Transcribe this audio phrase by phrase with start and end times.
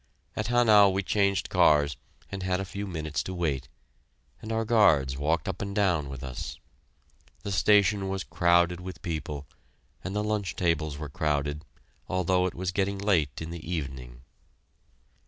[0.35, 1.95] At Hanau we changed cars
[2.31, 3.67] and had a few minutes to wait,
[4.41, 6.57] and our guards walked up and down with us.
[7.43, 9.45] The station was crowded with people,
[10.03, 11.65] and the lunch tables were crowded,
[12.09, 14.23] although it was getting late in the evening.